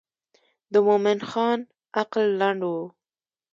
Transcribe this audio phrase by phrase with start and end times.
[0.73, 1.59] د مومن خان
[1.99, 2.75] عقل لنډ و.